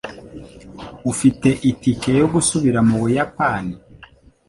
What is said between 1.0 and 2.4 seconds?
Ufite itike yo